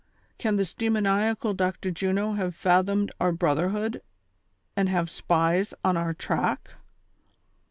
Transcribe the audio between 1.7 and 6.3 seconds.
Juno have fatlionaed our brotherhood, and have spies on our